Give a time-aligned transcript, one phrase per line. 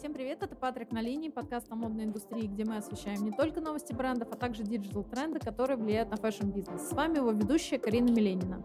[0.00, 3.60] Всем привет, это Патрик на линии, подкаст о модной индустрии, где мы освещаем не только
[3.60, 6.88] новости брендов, а также digital-тренды, которые влияют на fashion-бизнес.
[6.88, 8.64] С вами его ведущая Карина Миленина.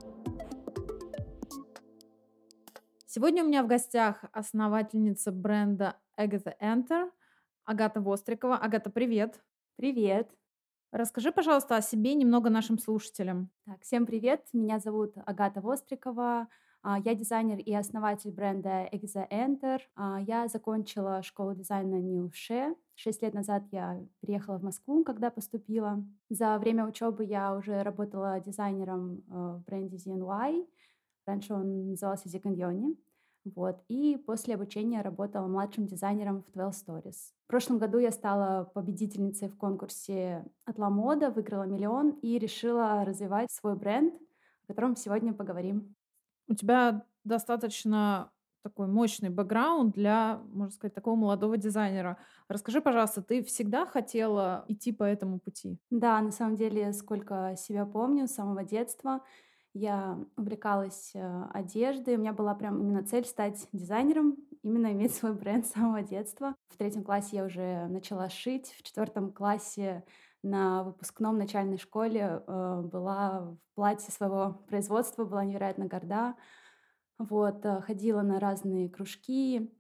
[3.06, 7.12] Сегодня у меня в гостях основательница бренда Agatha Ænter,
[7.66, 8.56] Агата Вострикова.
[8.56, 9.44] Агата, привет.
[9.76, 10.32] Привет.
[10.94, 13.50] Расскажи, пожалуйста, о себе немного нашим слушателям.
[13.66, 14.48] Так, всем привет.
[14.54, 16.48] Меня зовут Агата Вострикова.
[16.88, 19.80] А, я дизайнер и основатель бренда Exa Enter.
[19.96, 22.76] А, я закончила школу дизайна НИУШЕ.
[22.94, 26.06] Шесть лет назад я приехала в Москву, когда поступила.
[26.30, 30.68] За время учебы я уже работала дизайнером э, в бренде ZNY.
[31.26, 32.96] Раньше он назывался Zikanyoni.
[33.46, 33.84] Вот.
[33.88, 37.34] И после обучения работала младшим дизайнером в 12 Stories.
[37.46, 43.50] В прошлом году я стала победительницей в конкурсе от Moda, выиграла миллион и решила развивать
[43.52, 44.14] свой бренд,
[44.66, 45.96] о котором сегодня поговорим.
[46.48, 48.32] У тебя достаточно
[48.64, 52.18] такой мощный бэкграунд для, можно сказать, такого молодого дизайнера.
[52.48, 55.78] Расскажи, пожалуйста, ты всегда хотела идти по этому пути?
[55.92, 59.22] Да, на самом деле, сколько себя помню, с самого детства
[59.76, 62.16] я увлекалась э, одеждой.
[62.16, 66.56] У меня была прям именно цель стать дизайнером, именно иметь свой бренд с самого детства.
[66.70, 68.74] В третьем классе я уже начала шить.
[68.80, 70.06] В четвертом классе
[70.46, 76.36] на выпускном начальной школе э, была в платье своего производства, была невероятно горда.
[77.18, 79.74] Вот, э, ходила на разные кружки,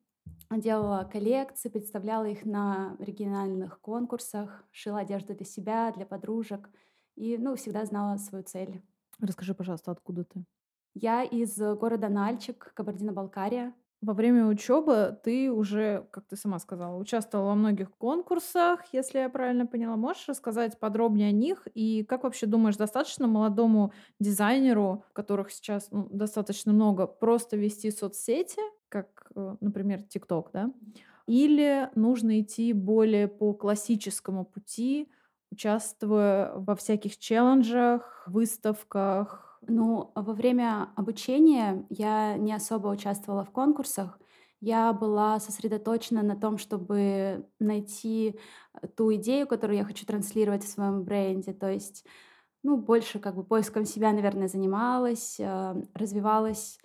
[0.49, 6.69] делала коллекции, представляла их на региональных конкурсах, шила одежду для себя, для подружек
[7.15, 8.81] и, ну, всегда знала свою цель.
[9.19, 10.45] Расскажи, пожалуйста, откуда ты?
[10.93, 13.73] Я из города Нальчик, Кабардино-Балкария.
[14.01, 19.29] Во время учебы ты уже, как ты сама сказала, участвовала во многих конкурсах, если я
[19.29, 19.95] правильно поняла.
[19.95, 21.67] Можешь рассказать подробнее о них?
[21.73, 28.59] И как вообще думаешь, достаточно молодому дизайнеру, которых сейчас ну, достаточно много, просто вести соцсети,
[28.89, 30.71] как, э, например, ТикТок, да?
[31.27, 35.09] Или нужно идти более по классическому пути,
[35.51, 44.19] участвуя во всяких челленджах, выставках, ну, во время обучения я не особо участвовала в конкурсах.
[44.61, 48.39] Я была сосредоточена на том, чтобы найти
[48.81, 51.53] э, ту идею, которую я хочу транслировать в своем бренде.
[51.53, 52.05] То есть,
[52.63, 56.79] ну, больше как бы поиском себя, наверное, занималась, э, развивалась.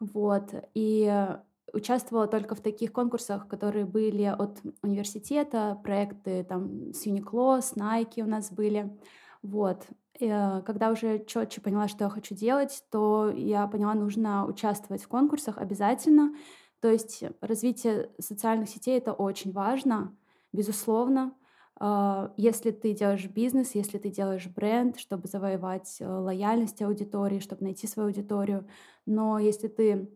[0.00, 0.54] Вот.
[0.74, 1.28] И
[1.72, 8.22] участвовала только в таких конкурсах, которые были от университета, проекты там с Uniqlo, с Nike
[8.22, 8.96] у нас были.
[9.42, 9.86] Вот.
[10.20, 15.08] Э, когда уже четче поняла, что я хочу делать, то я поняла, нужно участвовать в
[15.08, 16.34] конкурсах обязательно.
[16.80, 20.16] То есть развитие социальных сетей— это очень важно,
[20.52, 21.34] безусловно.
[21.76, 27.64] А, если ты делаешь бизнес, если ты делаешь бренд, чтобы завоевать э, лояльность аудитории, чтобы
[27.64, 28.68] найти свою аудиторию.
[29.06, 30.08] Но если ты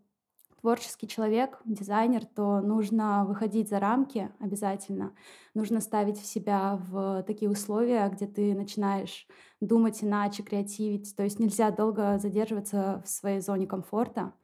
[0.69, 5.15] творческий человек, дизайнер, то нужно выходить за рамки обязательно.
[5.55, 9.27] Нужно ставить себя в такие условия, где ты начинаешь
[9.63, 11.17] думать иначе, креативить.
[11.17, 14.35] То есть нельзя долго задерживаться в своей зоне комфорта.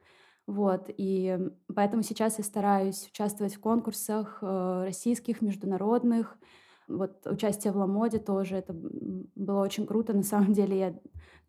[0.47, 1.37] Вот, и
[1.75, 6.39] поэтому сейчас я стараюсь участвовать в конкурсах э, российских, международных,
[6.87, 10.13] вот участие в Ламоде тоже, это было очень круто.
[10.13, 10.99] На самом деле я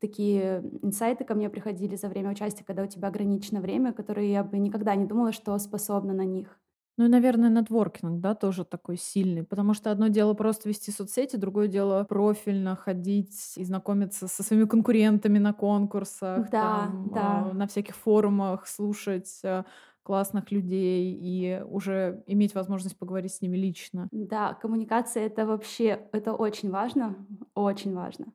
[0.00, 4.44] такие инсайты ко мне приходили за время участия, когда у тебя ограничено время, которые я
[4.44, 6.58] бы никогда не думала, что способна на них.
[6.98, 11.36] Ну и, наверное, нетворкинг, да, тоже такой сильный, потому что одно дело просто вести соцсети,
[11.36, 17.50] другое дело профильно ходить и знакомиться со своими конкурентами на конкурсах, да, там, да.
[17.50, 19.64] Э, на всяких форумах, слушать э,
[20.06, 24.08] классных людей и уже иметь возможность поговорить с ними лично.
[24.12, 28.26] Да, коммуникация— это вообще, это очень важно, очень важно,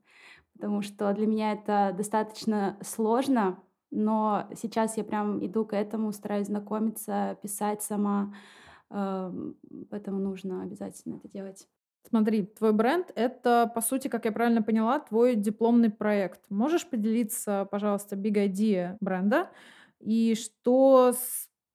[0.53, 3.59] потому что для меня это достаточно сложно,
[3.91, 8.35] но сейчас я прям иду к этому, стараюсь знакомиться, писать сама,
[8.89, 9.55] эм,
[9.89, 11.67] поэтому нужно обязательно это делать.
[12.09, 16.41] Смотри, твой бренд— это, по сути, как я правильно поняла, твой дипломный проект.
[16.49, 19.51] Можешь поделиться, пожалуйста, big idea бренда
[19.99, 21.13] и что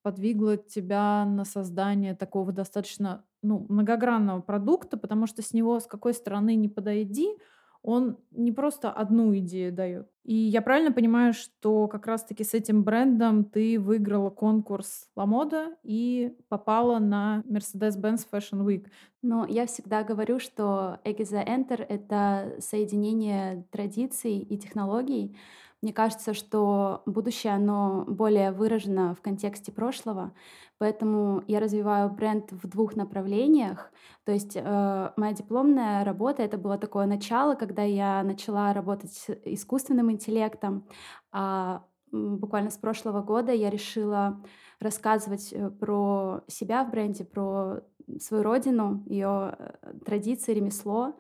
[0.07, 6.15] подвигло тебя на создание такого достаточно ну, многогранного продукта, потому что с него с какой
[6.15, 7.37] стороны не подойди,
[7.83, 10.09] он не просто одну идею дает.
[10.23, 16.37] И я правильно понимаю, что как раз-таки с этим брендом ты выиграла конкурс Moda и
[16.49, 18.87] попала на Mercedes-Benz Fashion Week.
[19.23, 25.37] Но я всегда говорю, что Egiza Enter— это соединение традиций и технологий,
[25.83, 30.33] мне кажется, что будущее, оно более выражено в контексте прошлого,
[30.79, 33.93] поэтому я развиваю бренд в двух направлениях.
[34.25, 39.31] То есть э, моя дипломная работа— это было такое начало, когда я начала работать с
[39.45, 40.87] искусственным интеллектом,
[41.31, 44.43] а буквально с прошлого года я решила
[44.81, 47.83] рассказывать э, про себя в бренде, про
[48.21, 51.15] свою родину, ее э, традиции, ремесло.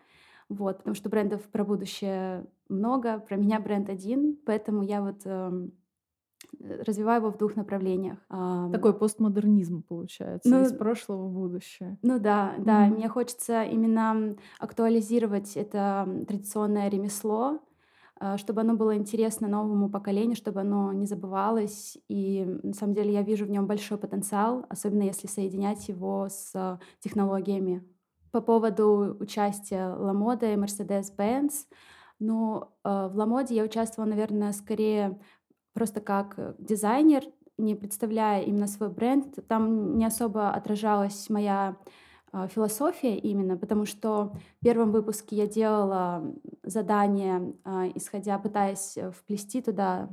[0.48, 5.72] Вот, потому что брендов про будущее много, про меня бренд один, поэтому я вот эм,
[6.60, 8.18] развиваю его в двух направлениях.
[8.28, 11.98] Такой постмодернизм получается ну, из прошлого в будущее.
[12.02, 12.86] Ну да, да.
[12.86, 12.94] Mm-hmm.
[12.94, 17.60] Мне хочется именно актуализировать это традиционное ремесло,
[18.18, 21.98] а, чтобы оно было интересно новому поколению, чтобы оно не забывалось.
[22.08, 26.78] И на самом деле я вижу в нем большой потенциал, особенно если соединять его с
[27.00, 27.84] технологиями.
[28.36, 31.52] По поводу участия Ламода и Mercedes-Benz,
[32.18, 35.18] ну, в Ламоде я участвовала, наверное, скорее
[35.72, 37.22] просто как дизайнер,
[37.56, 39.38] не представляя именно свой бренд.
[39.48, 41.76] Там не особо отражалась моя
[42.48, 50.10] философия именно, потому что в первом выпуске я делала задание, а, исходя, пытаясь вплести туда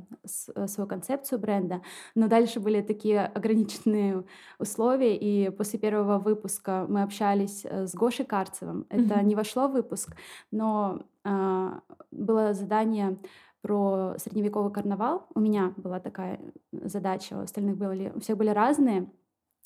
[0.54, 1.82] э, свою концепцию бренда,
[2.14, 4.24] но дальше были такие ограниченные
[4.58, 8.86] условия, и после первого выпуска мы общались э, с Гошей Карцевым.
[8.88, 10.16] Это не вошло в выпуск,
[10.50, 11.80] но а,
[12.10, 13.18] было задание
[13.60, 15.26] про средневековый карнавал.
[15.34, 16.38] У меня была такая
[16.72, 19.10] задача, у остальных были, у всех были разные—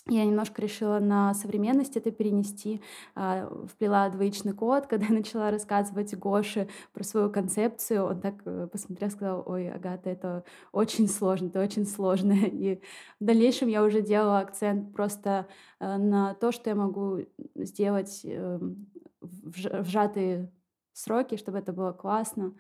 [0.08, 2.82] я немножко решила на современность это перенести,
[3.14, 8.68] а, вплела двоичный код, когда я начала рассказывать Гоше про свою концепцию, он так э,
[8.70, 12.32] посмотрел, сказал, ой, Агата, это очень сложно, это очень сложно.
[12.46, 12.80] И
[13.20, 15.46] в дальнейшем я уже делала акцент просто
[15.80, 17.20] э, на то, что я могу
[17.54, 18.86] сделать эм,
[19.20, 20.50] в сжатые
[20.92, 22.54] сроки, чтобы это было классно.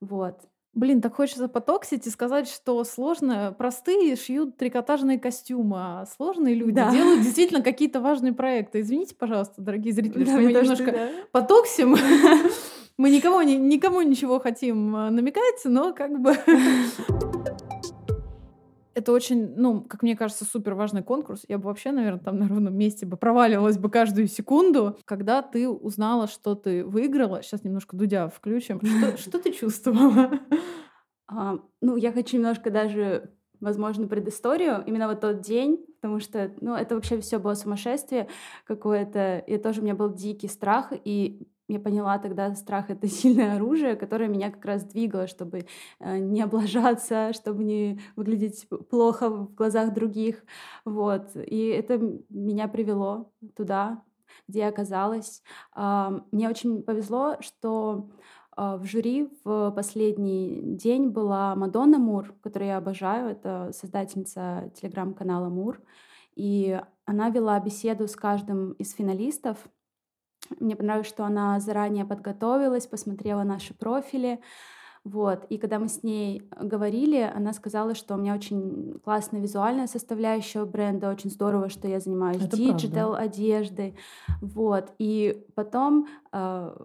[0.00, 0.40] Вот.
[0.74, 3.54] Блин, так хочется потоксить и сказать, что сложно.
[3.56, 6.90] Простые шьют трикотажные костюмы, а сложные люди да.
[6.90, 8.80] делают действительно какие-то важные проекты.
[8.80, 11.08] Извините, пожалуйста, дорогие зрители, да, что мы немножко да.
[11.30, 11.96] потоксим.
[12.98, 16.36] Мы никому, никому ничего хотим э, намекать, но как бы...
[18.94, 21.44] Это очень, ну, как мне кажется, супер важный конкурс.
[21.48, 24.98] Я бы вообще, наверное, там на ровном месте бы проваливалась бы каждую секунду.
[25.04, 28.80] Когда ты узнала, что ты выиграла, сейчас немножко Дудя включим,
[29.16, 30.30] что, ты чувствовала?
[31.34, 34.84] А, ну, я хочу немножко даже, возможно, предысторию.
[34.86, 38.28] Именно вот тот день, потому что, ну, это вообще все было сумасшествие
[38.66, 39.38] какое-то.
[39.38, 43.96] И тоже у меня был дикий страх, и я поняла тогда, страх— это сильное оружие,
[43.96, 45.66] которое меня как раз двигало, чтобы
[46.00, 50.44] э, не облажаться, чтобы не выглядеть плохо в глазах других.
[50.84, 51.30] Вот.
[51.34, 51.98] И это
[52.28, 54.02] меня привело туда,
[54.48, 55.42] где я оказалась.
[55.76, 58.08] Мне очень повезло, что
[58.54, 63.30] а, в жюри в последний день была Мадонна Мур, которую я обожаю.
[63.30, 65.80] Это создательница телеграм-канала Мур.
[66.34, 69.58] И она вела беседу с каждым из финалистов—
[70.60, 74.40] мне понравилось, что она заранее подготовилась, посмотрела наши профили.
[75.04, 75.46] Вот.
[75.48, 80.64] И когда мы с ней говорили, она сказала, что у меня очень классная визуальная составляющая
[80.64, 83.96] бренда, очень здорово, что я занимаюсь digital одеждой.
[84.40, 84.92] Вот.
[84.98, 86.76] И потом э,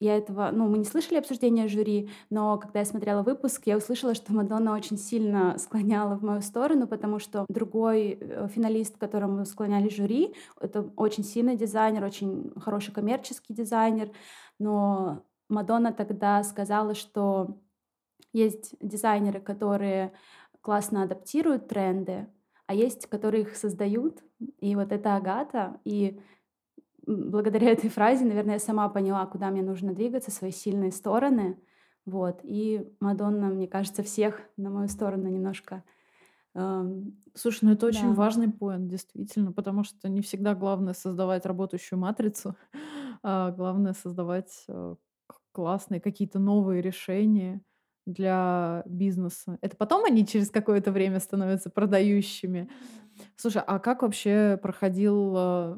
[0.00, 4.14] я этого, ну, мы не слышали обсуждения жюри, но когда я смотрела выпуск, я услышала,
[4.14, 9.90] что Мадонна очень сильно склоняла в мою сторону, потому что другой э, финалист, которому склоняли
[9.90, 14.10] жюри, это очень сильный дизайнер, очень хороший коммерческий дизайнер,
[14.58, 17.58] но Мадонна тогда сказала, что
[18.32, 20.12] есть дизайнеры, которые
[20.62, 22.26] классно адаптируют тренды,
[22.66, 24.22] а есть, которые их создают.
[24.60, 25.80] И вот это Агата.
[25.84, 26.20] И
[27.16, 31.58] благодаря этой фразе, наверное, я сама поняла, куда мне нужно двигаться, свои сильные стороны.
[32.06, 32.40] Вот.
[32.42, 35.84] И Мадонна, мне кажется, всех на мою сторону немножко
[36.52, 38.14] Слушай, ну это очень да.
[38.14, 42.56] важный поинт, действительно, потому что не всегда главное создавать работающую матрицу,
[43.22, 44.96] а главное создавать э,
[45.52, 47.62] классные какие-то новые решения
[48.04, 49.58] для бизнеса.
[49.60, 52.68] Это потом они через какое-то время становятся продающими.
[53.36, 55.76] Слушай, а как вообще проходил э,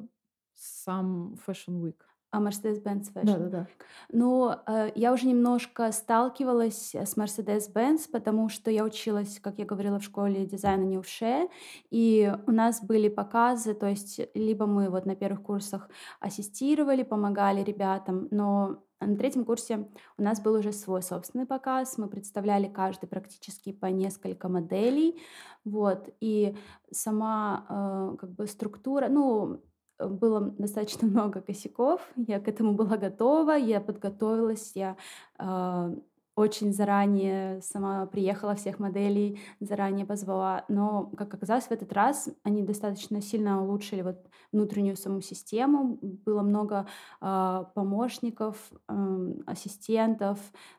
[0.62, 1.96] сам Fashion Week.
[2.30, 3.24] А Mercedes-Benz Fashion.
[3.24, 3.66] Да, да, да.
[4.10, 9.98] Ну, э, я уже немножко сталкивалась с Mercedes-Benz, потому что я училась, как я говорила,
[9.98, 11.48] в школе дизайна Ньюше,
[11.90, 15.90] и у нас были показы, то есть либо мы вот на первых курсах
[16.20, 22.08] ассистировали, помогали ребятам, но на третьем курсе у нас был уже свой собственный показ, мы
[22.08, 25.20] представляли каждый практически по несколько моделей,
[25.66, 26.56] вот, и
[26.90, 29.60] сама э, как бы структура, ну,
[30.08, 34.96] было достаточно много косяков, я к этому была готова, я подготовилась, я
[35.38, 35.94] э,
[36.34, 40.64] очень заранее сама приехала всех моделей, заранее позвала.
[40.68, 44.16] Но, как оказалось, в этот раз они достаточно сильно улучшили вот
[44.50, 45.98] внутреннюю саму систему.
[46.00, 46.86] Было много
[47.20, 48.56] э, помощников,
[48.88, 50.38] э, ассистентов.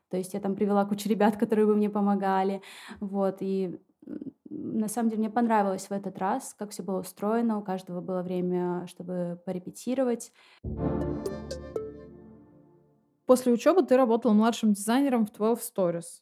[0.09, 2.61] То есть я там привела кучу ребят, которые бы мне помогали.
[2.99, 3.79] Вот, и
[4.55, 7.57] на самом деле мне понравилось в этот раз, как все было устроено.
[7.57, 10.31] У каждого было время, чтобы порепетировать.
[13.25, 16.21] После учебы ты работала младшим дизайнером в 12 Stories.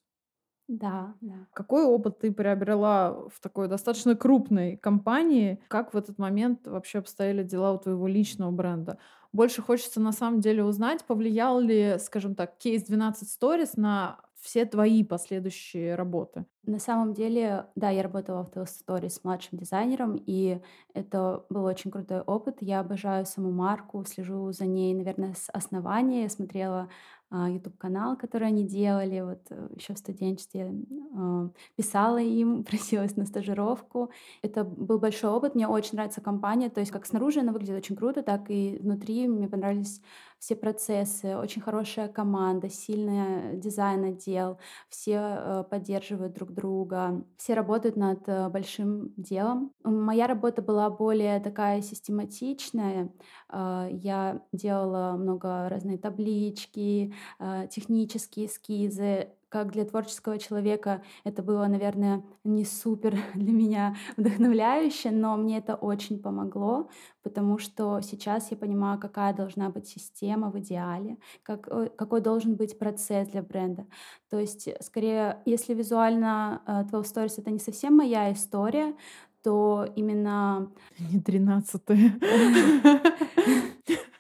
[0.67, 1.47] Да, да.
[1.53, 5.61] Какой опыт ты приобрела в такой достаточно крупной компании?
[5.67, 8.97] Как в этот момент вообще обстояли дела у твоего личного бренда?
[9.33, 14.65] Больше хочется на самом деле узнать, повлиял ли, скажем так, кейс 12 Stories на все
[14.65, 16.45] твои последующие работы?
[16.63, 20.59] На самом деле, да, я работала в Story с младшим дизайнером, и
[20.93, 22.57] это был очень крутой опыт.
[22.61, 26.23] Я обожаю саму марку, слежу за ней, наверное, с основания.
[26.23, 26.89] Я смотрела
[27.33, 30.73] а, YouTube-канал, который они делали, вот э, еще в студенчестве
[31.15, 34.11] а, писала им, просилась на стажировку.
[34.41, 37.95] Это был большой опыт, мне очень нравится компания, то есть как снаружи она выглядит очень
[37.95, 40.01] круто, так и внутри мне понравились
[40.41, 44.57] все процессы, очень хорошая команда, сильный дизайн-отдел,
[44.89, 49.71] все э, поддерживают друг друга, все работают над э, большим делом.
[49.83, 53.09] Моя работа была более такая систематичная,
[53.53, 59.29] я делала много разные таблички, Э, технические эскизы.
[59.51, 65.75] Как для творческого человека это было, наверное, не супер для меня вдохновляюще, но мне это
[65.75, 66.89] очень помогло,
[67.21, 72.55] потому что сейчас я понимаю, какая должна быть система в идеале, как, э, какой должен
[72.55, 73.85] быть процесс для бренда.
[74.29, 78.95] То есть, скорее, если визуально 12 э, Stories— это не совсем моя история,
[79.43, 80.71] то именно...
[80.97, 82.13] Не тринадцатая.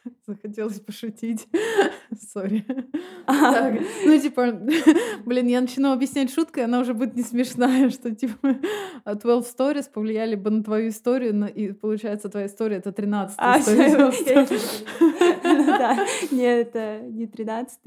[0.27, 1.47] Захотелось пошутить.
[2.33, 2.65] Сори.
[4.05, 4.51] Ну, типа,
[5.25, 8.59] блин, я начинаю объяснять шуткой, она уже будет не смешная, что, типа,
[9.05, 14.11] 12 stories повлияли бы на твою историю, и, получается, твоя история— это 13 а, история.
[15.43, 17.79] Да, нет, это не 13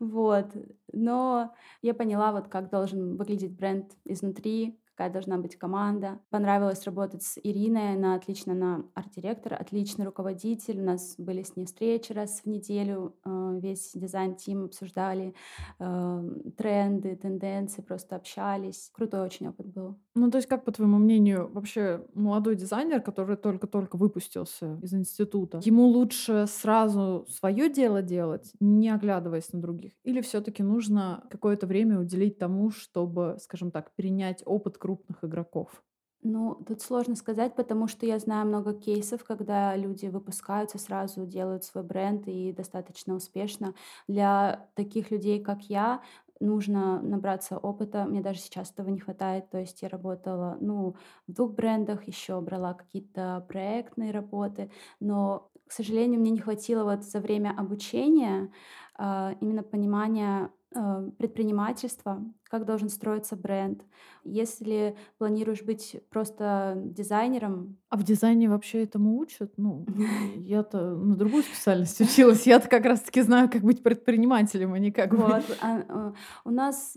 [0.00, 0.46] Вот.
[0.92, 6.20] Но я поняла, вот как должен выглядеть бренд изнутри, какая должна быть команда.
[6.30, 10.80] Понравилось работать с Ириной, она отлично, она арт-директор, отличный руководитель.
[10.80, 15.34] У нас были с ней встречи раз в неделю, э, весь дизайн-тим обсуждали
[15.80, 18.90] э, тренды, тенденции, просто общались.
[18.92, 19.98] Крутой очень опыт был.
[20.14, 25.60] Ну, то есть, как, по твоему мнению, вообще молодой дизайнер, который только-только выпустился из института,
[25.64, 29.92] ему лучше сразу свое дело делать, не оглядываясь на других?
[30.04, 35.82] Или все-таки нужно какое-то время уделить тому, чтобы, скажем так, перенять опыт крупных игроков?
[36.26, 41.64] Ну, тут сложно сказать, потому что я знаю много кейсов, когда люди выпускаются, сразу делают
[41.64, 43.74] свой бренд и достаточно успешно.
[44.08, 46.00] Для таких людей, как я,
[46.40, 48.04] нужно набраться опыта.
[48.06, 49.50] Мне даже сейчас этого не хватает.
[49.50, 50.96] То есть я работала, ну,
[51.28, 57.04] в двух брендах, еще брала какие-то проектные работы, но, к сожалению, мне не хватило вот
[57.04, 58.50] за время обучения
[58.98, 63.82] э, именно понимания э, предпринимательства, как должен строиться бренд.
[64.24, 67.76] Если планируешь быть просто дизайнером...
[67.88, 69.52] А в дизайне вообще этому учат?
[69.56, 69.86] Ну,
[70.36, 72.46] я-то на другую специальность училась.
[72.46, 75.12] Я-то как раз-таки знаю, как быть предпринимателем, а не как...
[75.12, 75.44] Вот.
[75.60, 76.12] А, э,
[76.44, 76.96] у нас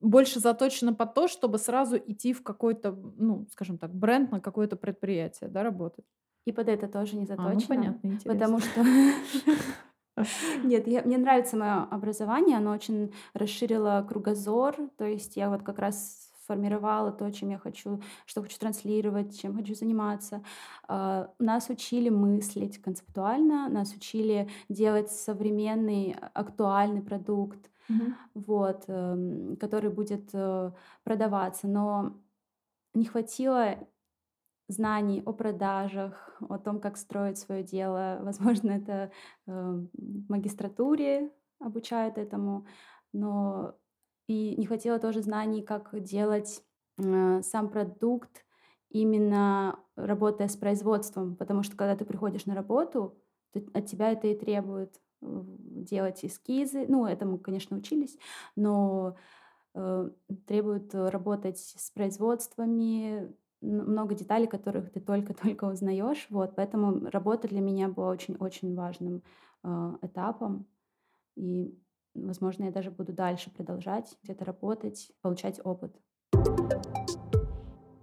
[0.00, 4.76] больше заточено по то, чтобы сразу идти в какой-то, ну, скажем так, бренд на какое-то
[4.76, 6.04] предприятие, да, работать.
[6.44, 7.50] И под это тоже не заточено.
[7.50, 8.32] А, ну, понятно, интересно.
[8.32, 8.84] Потому что
[10.64, 15.78] Нет, я, мне нравится мое образование, оно очень расширило кругозор, то есть я вот как
[15.78, 20.42] раз формировала то, чем я хочу, что хочу транслировать, чем хочу заниматься.
[20.88, 28.14] Uh, нас учили мыслить концептуально, нас учили делать современный, актуальный продукт, mm-hmm.
[28.34, 30.72] вот, uh, который будет uh,
[31.04, 32.14] продаваться, но
[32.94, 33.76] не хватило
[34.68, 38.20] знаний о продажах, о том, как строить свое дело.
[38.22, 39.10] Возможно, это
[39.46, 39.50] э,
[39.92, 42.66] в магистратуре обучают этому,
[43.12, 43.74] но
[44.28, 46.62] и не хватило тоже знаний, как делать
[46.98, 48.44] э, сам продукт,
[48.90, 53.18] именно работая с производством, потому что когда ты приходишь на работу,
[53.72, 56.84] от тебя это и требует э, делать эскизы.
[56.88, 58.18] Ну, этому, конечно, учились,
[58.54, 59.16] но
[59.74, 60.10] э,
[60.46, 66.26] требует работать с производствами, много деталей, которых ты только-только узнаешь.
[66.30, 69.22] Вот, поэтому работа для меня была очень-очень важным
[69.64, 70.66] э, этапом.
[71.36, 71.78] И,
[72.14, 75.96] возможно, я даже буду дальше продолжать где-то работать, получать опыт.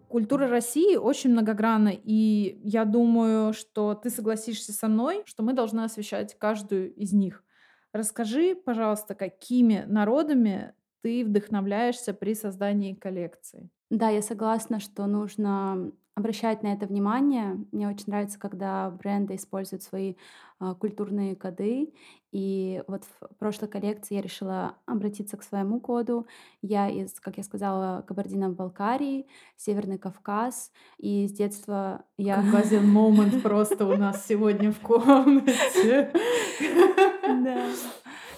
[0.08, 5.82] Культура России очень многогранна, и я думаю, что ты согласишься со мной, что мы должны
[5.82, 7.44] освещать каждую из них.
[7.92, 13.70] Расскажи, пожалуйста, какими народами ты вдохновляешься при создании коллекции?
[13.89, 17.60] Да, я согласна, что нужно обращать на это внимание.
[17.72, 20.15] Мне очень нравится, когда бренды используют свои
[20.60, 21.94] а, культурные коды.
[22.32, 26.25] И вот в прошлой коллекции я решила обратиться к своему коду.
[26.62, 29.27] Я из, как я сказала, Кабардино-Балкарии,
[29.58, 30.72] Северный Кавказ.
[30.98, 32.42] И с детства я...
[32.42, 36.12] Кавказин момент просто у нас сегодня в комнате.
[37.24, 37.65] Да.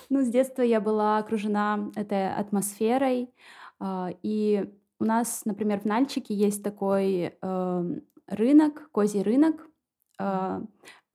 [0.09, 3.31] Ну, с детства я была окружена этой атмосферой.
[3.79, 9.67] а, И у нас, например, в Нальчике есть такой э, рынок, козий рынок.
[10.19, 10.61] Э,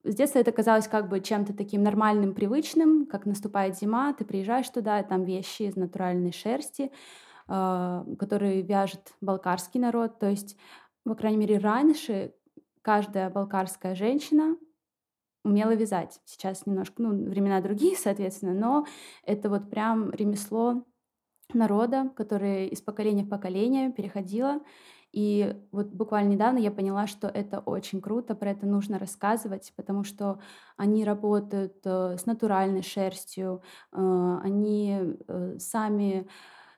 [0.04, 4.68] с детства это казалось как бы чем-то таким нормальным, привычным, как наступает зима, ты приезжаешь
[4.68, 6.90] туда, там вещи из натуральной шерсти,
[7.48, 10.18] э, которые вяжет балкарский народ.
[10.18, 10.56] То есть,
[11.04, 12.34] по крайней мере, раньше
[12.82, 14.56] каждая балкарская женщина
[15.44, 16.20] умела вязать.
[16.24, 18.86] Сейчас немножко, ну, времена другие, соответственно, но
[19.24, 20.84] это вот прям ремесло
[21.52, 24.60] народа, которое из поколения в поколение переходило.
[25.12, 30.04] И вот буквально недавно я поняла, что это очень круто, про это нужно рассказывать, потому
[30.04, 30.40] что
[30.78, 36.26] они работают э, с натуральной шерстью, э, они э, сами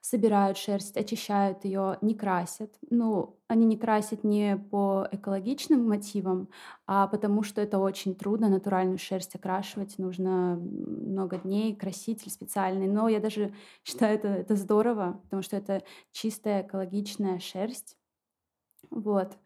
[0.04, 2.70] собирают шерсть, очищают ее, не красят.
[2.90, 6.50] Ну, они не красят не по экологичным мотивам,
[6.87, 9.96] а потому что это очень трудно натуральную шерсть окрашивать.
[9.96, 12.87] Нужно много дней, краситель специальный.
[12.87, 15.82] Но я даже считаю это, это здорово, потому что это
[16.12, 17.96] чистая экологичная шерсть.
[18.90, 19.38] Вот.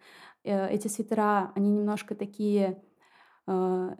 [0.42, 2.82] Э, эти свитера, они немножко такие
[3.46, 3.96] э,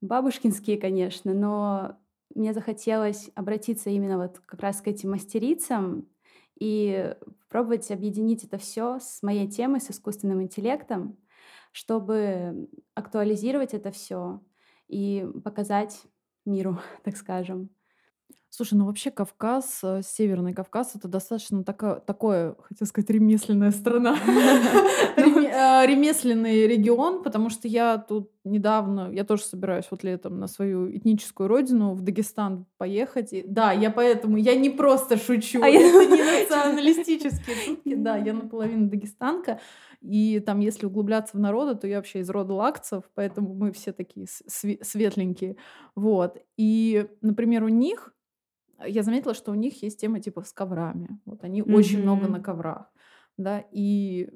[0.00, 1.98] бабушкинские, конечно, но
[2.34, 6.08] мне захотелось обратиться именно вот как раз к этим мастерицам
[6.58, 7.14] и
[7.48, 11.18] пробовать объединить это все с моей темой, с искусственным интеллектом,
[11.72, 14.40] чтобы актуализировать это все
[14.88, 16.02] и показать
[16.44, 17.70] миру, так скажем.
[18.54, 24.14] Слушай, ну вообще Кавказ, э, Северный Кавказ, это достаточно тако- такое, хотел сказать, ремесленная страна.
[25.16, 30.48] Реме- э, Ремесленный регион, потому что я тут недавно, я тоже собираюсь вот летом на
[30.48, 33.32] свою этническую родину в Дагестан поехать.
[33.32, 38.18] И да, я поэтому, я не просто шучу, А я- это не националистические шутки, да,
[38.18, 39.60] я наполовину дагестанка.
[40.02, 43.92] И там, если углубляться в народы, то я вообще из рода лакцев, поэтому мы все
[43.92, 45.56] такие светленькие.
[45.94, 46.36] Вот.
[46.58, 48.12] И, например, у них
[48.86, 51.20] я заметила, что у них есть тема типа с коврами.
[51.24, 52.92] Вот они очень много на коврах,
[53.36, 54.30] да, и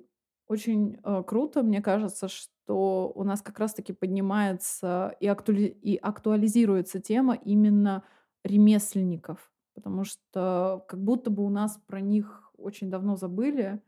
[0.49, 7.01] очень э, круто, мне кажется, что у нас как раз-таки поднимается и, актуали- и актуализируется
[7.01, 8.05] тема именно
[8.45, 13.83] ремесленников, потому что как будто бы у нас про них очень давно забыли,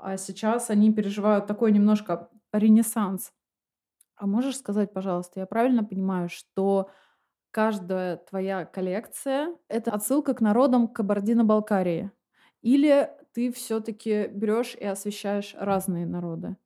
[0.00, 3.32] а сейчас они переживают такой немножко ренессанс.
[4.16, 6.90] А можешь сказать, пожалуйста, я правильно понимаю, что
[7.52, 12.10] каждая твоя коллекция это отсылка к народам Кабардино-Балкарии?
[12.62, 16.56] Или ты все-таки берешь и освещаешь разные народы?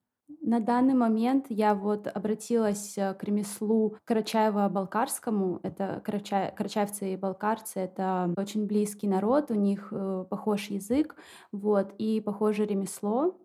[0.41, 5.59] На данный момент я вот обратилась э, к ремеслу Карачаево-Балкарскому.
[5.63, 6.53] Это карача...
[6.57, 7.81] карачаевцы и балкарцы.
[7.81, 11.17] Это очень близкий народ, у них э, похож язык,
[11.51, 13.37] вот, и похоже ремесло.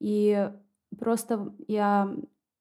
[0.00, 0.50] И
[0.98, 2.14] просто я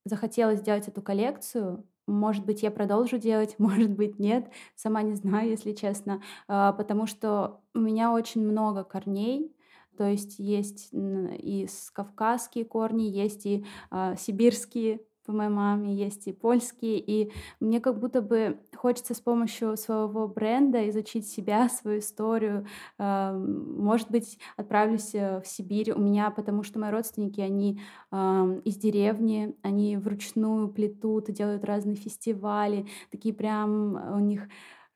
[0.05, 1.85] захотела сделать эту коллекцию.
[2.07, 4.51] Может быть, я продолжу делать, может быть, нет.
[4.75, 6.21] Сама не знаю, если честно.
[6.47, 9.55] А, Потому что у меня очень много корней.
[9.97, 16.27] То есть есть и с- кавказские корни, есть и а, сибирские по моей маме, есть
[16.27, 16.99] и польские.
[16.99, 22.65] И мне как будто бы хочется с помощью своего бренда изучить себя, свою историю.
[22.97, 25.91] А, Может быть, отправлюсь э, в Сибирь.
[25.93, 27.79] У меня, потому что мои родственники, они
[28.11, 34.47] ам, из деревни, они вручную плетут и делают разные фестивали, такие прям у них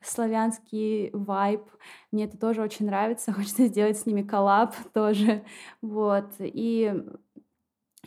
[0.01, 1.61] славянский вайб.
[2.11, 3.33] Мне это тоже очень нравится.
[3.33, 5.43] Хочется сделать с ними коллаб тоже.
[5.81, 6.31] Вот.
[6.39, 6.93] И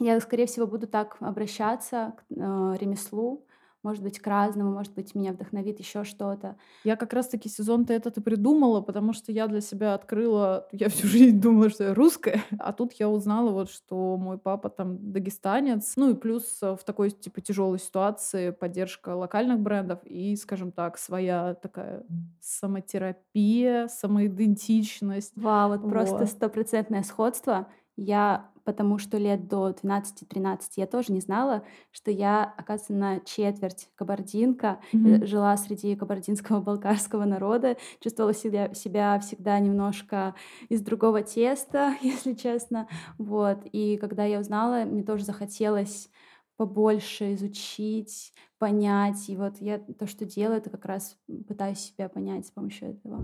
[0.00, 3.46] я, скорее всего, буду так обращаться к э, ремеслу.
[3.82, 6.56] Может быть, к разному, может быть, меня вдохновит еще что-то.
[6.84, 11.06] Я как раз-таки сезон-то этот и придумала, потому что я для себя открыла, я всю
[11.06, 15.94] жизнь думала, что я русская, а тут я узнала вот, что мой папа там дагестанец,
[15.96, 20.98] ну и плюс э, в такой типа тяжелой ситуации поддержка локальных брендов и, скажем так,
[20.98, 22.04] своя такая
[22.42, 25.32] самотерапия, самоидентичность.
[25.36, 26.28] Вау, вот просто Вот.
[26.28, 27.66] стопроцентное сходство.
[27.96, 33.88] Я, потому что лет до 12-13 я тоже не знала, что я, оказывается, на четверть
[33.94, 35.27] кабардинка, Мгм.
[35.27, 40.35] жила среди кабардинского балкарского народа, чувствовала себя, себя всегда немножко
[40.68, 42.88] из другого теста, если честно.
[43.18, 43.61] Вот.
[43.73, 46.11] И когда я узнала, мне тоже захотелось
[46.57, 49.29] побольше изучить, понять.
[49.31, 51.16] И вот я то, что делаю, это как раз
[51.49, 53.23] пытаюсь себя понять с помощью этого.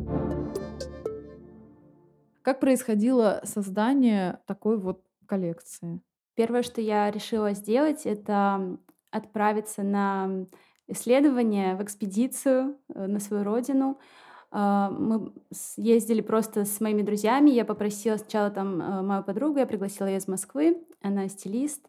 [2.41, 6.01] Как происходило создание такой вот коллекции?
[6.35, 8.79] Первое, что я решила сделать, это
[9.11, 10.47] отправиться на
[10.89, 13.99] исследование, в экспедицию э, на свою родину.
[14.51, 15.33] А, мы
[15.77, 17.51] ездили просто с моими друзьями.
[17.51, 21.89] Я попросила сначала там э, мою подругу, я пригласила ее из Москвы, она стилист.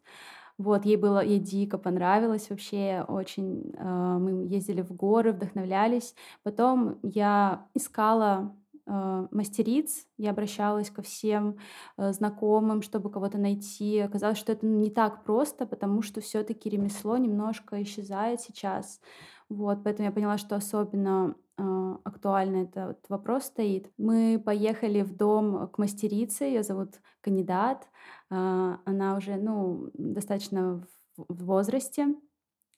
[0.57, 3.73] Вот, ей было, ей дико понравилось вообще, очень.
[3.77, 6.15] Э, мы ездили в горы, вдохновлялись.
[6.43, 8.55] Потом я искала
[8.87, 11.57] мастериц, я обращалась ко всем
[11.97, 13.99] э, знакомым, чтобы кого-то найти.
[13.99, 19.01] Оказалось, что это не так просто, потому что все-таки ремесло немножко исчезает сейчас.
[19.49, 23.91] Вот, поэтому я поняла, что особенно э, актуально этот вопрос стоит.
[23.97, 27.87] Мы поехали в дом к мастерице, ее зовут кандидат.
[28.29, 30.85] Э, она уже, ну, достаточно
[31.17, 32.15] в возрасте.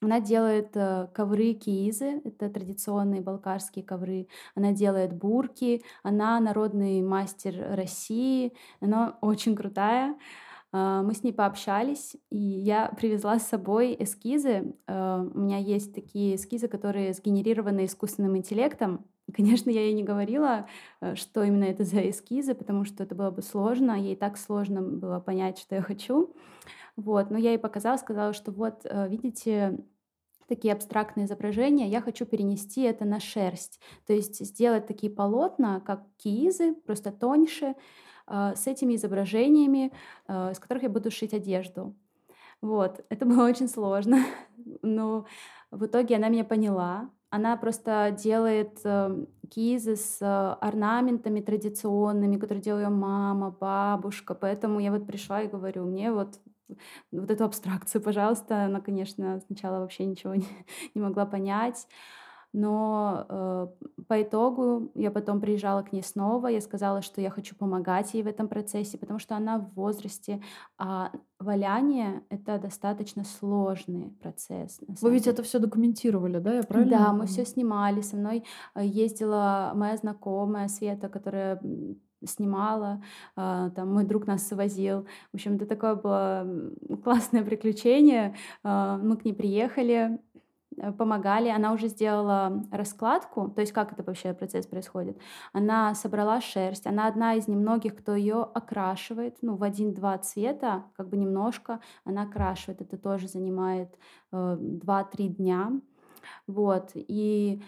[0.02, 4.28] Она делает э, ковры киизы, это традиционные балкарские ковры.
[4.54, 10.16] Она делает бурки, она народный мастер России, она очень крутая.
[10.72, 14.74] А, мы с ней пообщались, и я привезла с собой эскизы.
[14.86, 19.04] А, у меня есть такие эскизы, которые сгенерированы искусственным интеллектом.
[19.34, 20.66] Конечно, я ей не говорила,
[21.00, 23.92] э, что именно это за эскизы, потому что это было бы сложно.
[23.92, 26.34] Ей так сложно было понять, что я хочу.
[26.96, 27.30] Вот.
[27.30, 29.78] Но я ей показала, сказала, что вот, э, видите,
[30.50, 33.80] такие абстрактные изображения, я хочу перенести это на шерсть.
[34.06, 37.76] То есть сделать такие полотна, как киизы, просто тоньше,
[38.26, 39.92] а, с этими изображениями,
[40.26, 41.94] а, из которых я буду шить одежду.
[42.60, 44.18] Вот, это было очень сложно,
[44.82, 45.24] но
[45.70, 47.10] в итоге она меня поняла.
[47.32, 50.26] Она просто делает э, кизы с э,
[50.60, 54.34] орнаментами традиционными, которые делала мама, бабушка.
[54.34, 56.40] Поэтому я вот пришла и говорю, мне вот
[57.12, 58.64] вот эту абстракцию, пожалуйста.
[58.64, 60.46] Она, конечно, сначала вообще ничего не,
[60.94, 61.86] не могла понять.
[62.52, 63.68] Но э,
[64.08, 68.24] по итогу я потом приезжала к ней снова, я сказала, что я хочу помогать ей
[68.24, 70.42] в этом процессе, потому что она в возрасте,
[70.76, 74.80] а валяние— это достаточно сложный процесс.
[75.00, 76.54] Вы ведь это все документировали, да?
[76.54, 76.98] Я правильно?
[76.98, 78.00] Да, мы все снимали.
[78.00, 81.60] Со мной э, ездила моя знакомая Света, которая
[82.24, 83.02] снимала,
[83.36, 85.06] а, там мой друг нас возил.
[85.32, 86.46] В общем, это такое было
[87.04, 88.34] классное приключение.
[88.62, 90.18] А, мы к ней приехали,
[90.80, 91.48] Э, помогали.
[91.48, 95.18] Она уже сделала раскладку, то есть как это вообще процесс происходит.
[95.52, 101.08] Она собрала шерсть, она одна из немногих, кто ее окрашивает, ну, в один-два цвета, как
[101.08, 102.80] бы немножко она окрашивает.
[102.80, 103.98] Это тоже занимает
[104.32, 105.72] э, 2-3 дня.
[106.46, 106.90] Вот.
[106.94, 107.62] И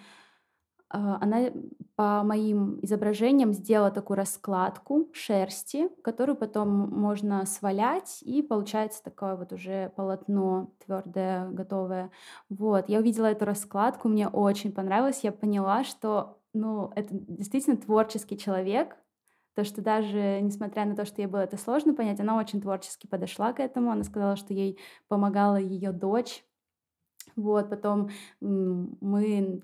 [0.93, 1.51] она
[1.97, 9.53] по моим изображениям сделала такую раскладку шерсти, которую потом можно свалять, и получается такое вот
[9.53, 12.11] уже полотно твердое, готовое.
[12.49, 18.37] Вот, я увидела эту раскладку, мне очень понравилось, я поняла, что, ну, это действительно творческий
[18.39, 18.97] человек,
[19.55, 23.07] то, что даже несмотря на то, что ей было это сложно понять, она очень творчески
[23.07, 23.91] подошла к этому.
[23.91, 24.79] Она сказала, что ей
[25.09, 26.45] помогала ее дочь.
[27.37, 28.09] Вот, потом
[28.41, 29.63] мы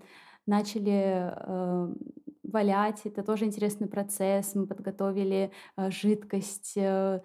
[0.49, 1.95] начали э,
[2.43, 3.03] валять.
[3.05, 4.55] Это тоже интересный процесс.
[4.55, 7.21] Мы подготовили э, жидкость э,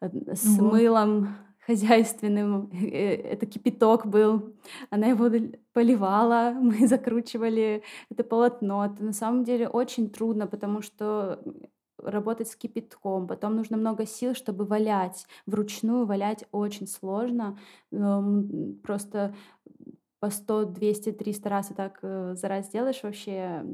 [0.00, 0.64] с угу.
[0.66, 1.28] мылом
[1.66, 2.70] хозяйственным.
[2.72, 4.54] Э, это кипяток был.
[4.90, 5.28] Она его
[5.72, 8.84] поливала, мы закручивали это полотно.
[8.84, 11.40] Это на самом деле очень трудно, потому что
[12.02, 15.26] работать с кипятком, потом нужно много сил, чтобы валять.
[15.46, 17.58] Вручную валять очень сложно.
[17.90, 19.34] Просто
[20.20, 23.64] по 100, 200, 300 раз и так э, за раз делаешь, вообще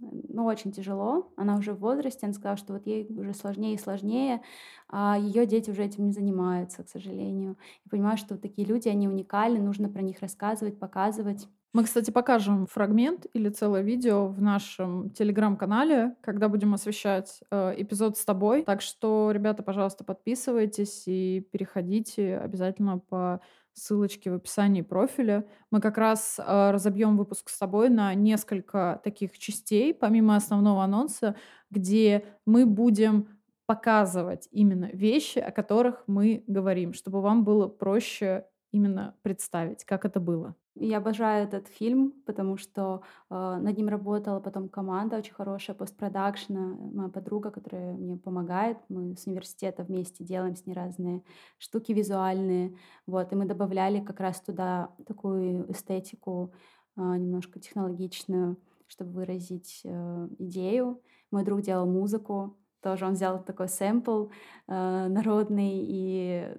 [0.00, 1.32] ну, очень тяжело.
[1.36, 4.42] Она уже в возрасте, она сказала, что вот ей уже сложнее и сложнее,
[4.88, 7.56] а ее дети уже этим не занимаются, к сожалению.
[7.84, 11.48] И понимаю, что вот такие люди, они уникальны, нужно про них рассказывать, показывать.
[11.74, 18.16] Мы, кстати, покажем фрагмент или целое видео в нашем телеграм-канале, когда будем освещать э, эпизод
[18.16, 18.62] с тобой.
[18.62, 23.40] Так что, ребята, пожалуйста, подписывайтесь и переходите обязательно по
[23.78, 25.46] ссылочки в описании профиля.
[25.70, 31.36] Мы как раз э, разобьем выпуск с тобой на несколько таких частей, помимо основного анонса,
[31.70, 33.28] где мы будем
[33.66, 40.20] показывать именно вещи, о которых мы говорим, чтобы вам было проще именно представить, как это
[40.20, 40.54] было.
[40.80, 46.76] Я обожаю этот фильм, потому что э, над ним работала потом команда очень хорошая, постпродакшна,
[46.92, 48.78] моя подруга, которая мне помогает.
[48.88, 51.24] Мы с университета вместе делаем с ней разные
[51.58, 52.76] штуки визуальные.
[53.06, 56.52] Вот, и мы добавляли как раз туда такую эстетику
[56.96, 61.02] э, немножко технологичную, чтобы выразить э, идею.
[61.32, 64.26] Мой друг делал музыку, тоже он взял такой сэмпл
[64.68, 66.56] э, народный и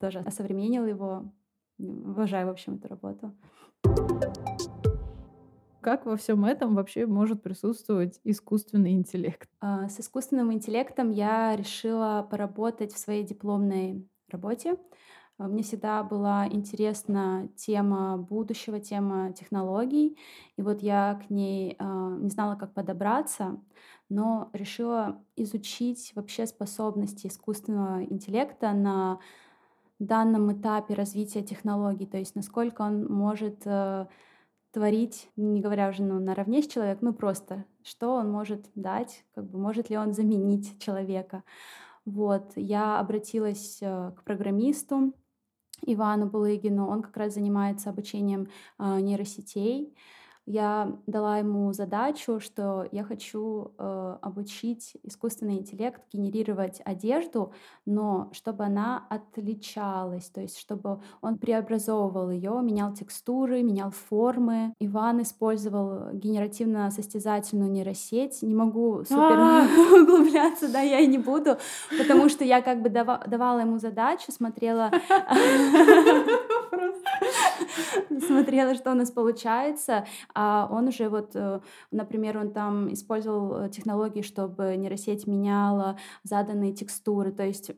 [0.00, 1.32] тоже осовременил его
[1.80, 3.32] Уважаю, в общем, эту работу.
[5.80, 9.48] Как во всем этом вообще может присутствовать искусственный интеллект?
[9.60, 14.76] А, с искусственным интеллектом я решила поработать в своей дипломной работе.
[15.38, 20.18] А, мне всегда была интересна тема будущего, тема технологий.
[20.58, 23.58] И вот я к ней а, не знала, как подобраться,
[24.10, 29.18] но решила изучить вообще способности искусственного интеллекта на
[30.06, 34.06] данном этапе развития технологий, то есть насколько он может э,
[34.72, 39.48] творить, не говоря уже ну, наравне с человеком, ну просто, что он может дать, как
[39.48, 41.44] бы может ли он заменить человека.
[42.04, 45.12] Вот, я обратилась э, к программисту
[45.82, 49.94] Ивану Булыгину, он как раз занимается обучением э, нейросетей,
[50.50, 57.52] я дала ему задачу, что я хочу э, обучить искусственный интеллект генерировать одежду,
[57.86, 64.74] но чтобы она отличалась, то есть чтобы он преобразовывал ее, менял текстуры, менял формы.
[64.80, 68.42] Иван использовал генеративно-состязательную нейросеть.
[68.42, 69.68] Не могу супер а!
[70.02, 71.58] углубляться, да, я и не буду,
[71.96, 74.90] потому что я как бы давала ему задачу, смотрела
[78.26, 83.70] смотрела, что у нас получается, а он уже вот, э, например, он там использовал э,
[83.70, 87.70] технологии, чтобы нейросеть меняла заданные текстуры, то есть,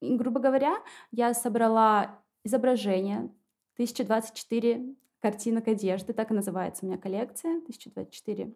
[0.00, 0.76] грубо говоря,
[1.10, 3.30] я собрала изображение
[3.74, 8.54] 1024 картинок одежды, так и называется у меня коллекция, 1024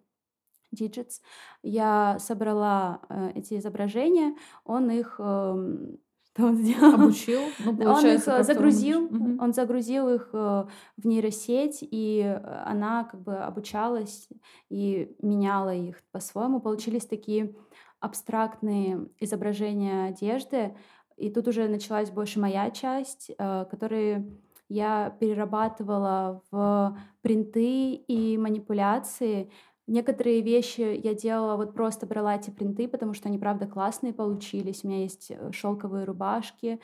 [0.74, 1.20] digits.
[1.62, 5.96] Я собрала э, эти изображения, он их э,
[6.34, 6.94] что он сделал?
[6.94, 7.40] Обучил?
[7.58, 10.64] Ну, он их э, загрузил, он, он загрузил их э,
[10.96, 14.28] в нейросеть, и э, она как бы обучалась
[14.70, 16.60] и меняла их по-своему.
[16.60, 17.54] Получились такие
[18.00, 20.74] абстрактные изображения одежды,
[21.18, 24.26] и тут уже началась больше моя часть, которые
[24.68, 29.50] я перерабатывала в принты и манипуляции,
[29.88, 34.84] Некоторые вещи я делала, вот просто брала эти принты, потому что они, правда, классные получились.
[34.84, 36.80] У меня есть э, шелковые рубашки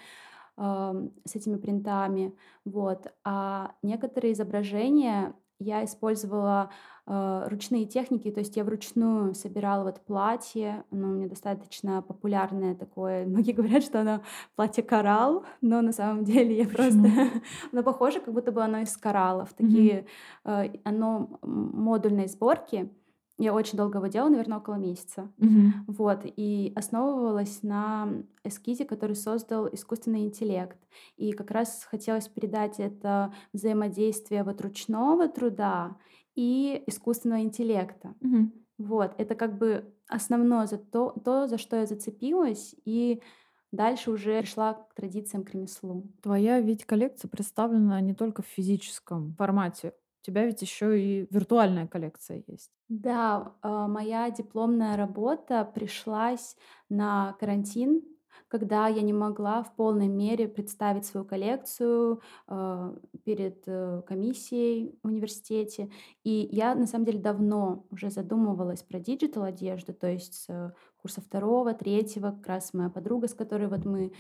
[0.56, 2.34] э, с этими принтами,
[2.64, 3.06] вот.
[3.24, 6.70] А некоторые изображения я использовала
[7.06, 12.74] э, ручные техники, то есть я вручную собирала вот платье, оно у меня достаточно популярное
[12.74, 14.22] такое, многие говорят, что оно
[14.56, 17.04] платье коралл, но на самом деле я Почему?
[17.04, 17.40] просто,
[17.72, 20.06] оно похоже, как будто бы оно из кораллов, такие,
[20.44, 20.74] mm-hmm.
[20.74, 22.90] э, оно модульной сборки,
[23.38, 25.30] я очень долго его делала, наверное, около месяца.
[25.38, 25.70] Mm-hmm.
[25.86, 26.20] Вот.
[26.24, 30.76] И основывалась на эскизе, который создал искусственный интеллект.
[31.16, 35.96] И как раз хотелось передать это взаимодействие вот ручного труда
[36.34, 38.14] и искусственного интеллекта.
[38.20, 38.50] Mm-hmm.
[38.78, 39.14] Вот.
[39.18, 42.74] Это как бы основное за то, то, за что я зацепилась.
[42.84, 43.22] И
[43.70, 46.10] Дальше уже пришла к традициям к ремеслу.
[46.22, 49.92] Твоя ведь коллекция представлена не только в физическом формате
[50.28, 52.70] тебя ведь еще и виртуальная коллекция есть.
[52.88, 56.56] Да, а, моя дипломная работа пришлась
[56.90, 58.02] на карантин,
[58.48, 65.06] когда я не могла в полной мере представить свою коллекцию э, перед э, комиссией в
[65.08, 65.90] университете.
[66.24, 71.20] И я, на самом деле, давно уже задумывалась про digital одежду, то есть с курса
[71.20, 74.12] второго, третьего, как раз моя подруга, с которой вот мы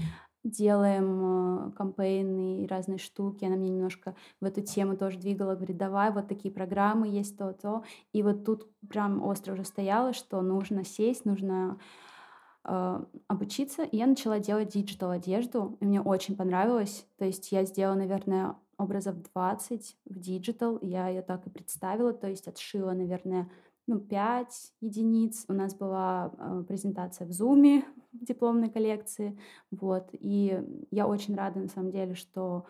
[0.44, 3.44] делаем э, campaign ы и разные штуки.
[3.44, 7.84] Она мне немножко в эту тему тоже двигала, говорит, давай, вот такие программы есть, то-то.
[8.12, 11.78] И вот тут прям остро уже стояло, что нужно сесть, нужно
[12.64, 13.82] э, обучиться.
[13.82, 17.06] И я начала делать digital одежду, и мне очень понравилось.
[17.18, 22.28] То есть я сделала, наверное, образов 20 в digital, я ее так и представила, то
[22.28, 23.50] есть отшила, наверное,
[23.88, 25.44] ну, 5 единиц.
[25.48, 27.82] У нас была э, презентация в Zoom
[28.20, 29.38] дипломной коллекции.
[29.70, 30.08] Вот.
[30.12, 32.66] И я очень рада, на самом деле, что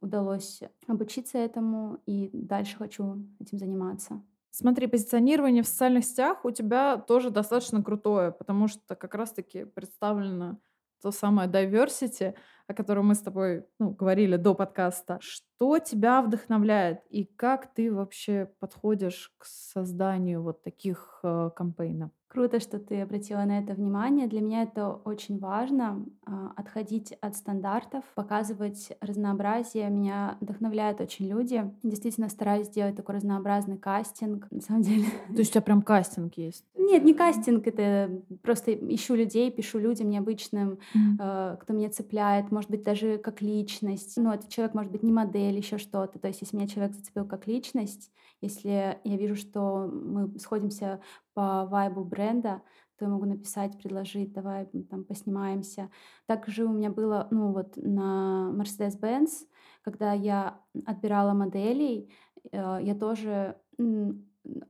[0.00, 4.22] удалось обучиться этому, и дальше хочу этим заниматься.
[4.50, 10.58] Смотри, позиционирование в социальных сетях у тебя тоже достаточно крутое, потому что как раз-таки представлено
[11.02, 12.34] то самое diversity,
[12.66, 15.18] о котором мы с тобой ну, говорили до подкаста.
[15.20, 22.10] Что тебя вдохновляет и как ты вообще подходишь к созданию вот таких э, кампейнов?
[22.28, 24.26] Круто, что ты обратила на это внимание.
[24.26, 29.88] Для меня это очень важно а, отходить от стандартов, показывать разнообразие.
[29.90, 31.72] Меня вдохновляют очень люди.
[31.84, 34.48] Действительно стараюсь сделать такой разнообразный кастинг.
[34.50, 35.04] На самом деле.
[35.28, 36.64] То есть у тебя прям кастинг есть?
[36.76, 41.56] Нет, не кастинг, это просто ищу людей, пишу людям необычным, mm-hmm.
[41.58, 44.14] кто меня цепляет, может быть, даже как личность.
[44.16, 46.18] Ну, этот человек может быть не модель, еще что-то.
[46.18, 51.00] То есть, если меня человек зацепил как личность, если я вижу, что мы сходимся
[51.36, 52.62] по вайбу бренда,
[52.96, 55.90] то я могу написать, предложить, давай там поснимаемся.
[56.24, 59.46] Также у меня было, ну вот на Mercedes-Benz,
[59.82, 62.10] когда я отбирала моделей,
[62.52, 63.58] э, я тоже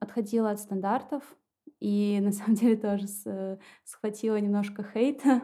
[0.01, 1.23] отходила от стандартов
[1.79, 3.07] и на самом деле тоже
[3.85, 5.43] схватила немножко хейта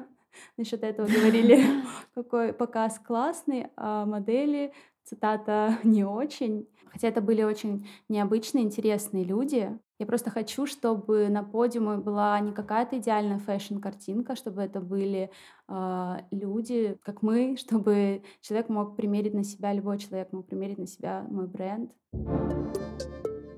[0.57, 1.07] насчет этого.
[1.07, 1.63] Говорили,
[2.15, 4.73] какой показ классный, а модели,
[5.05, 6.69] цитата, не очень.
[6.91, 9.79] Хотя это были очень необычные, интересные люди.
[10.03, 15.31] Я просто хочу, чтобы на подиуме была не какая-то идеальная fashion-картинка, чтобы это были
[15.69, 20.89] э, люди, как мы, чтобы человек мог примерить на себя, любой человек мог примерить на
[20.89, 21.93] себя мой бренд.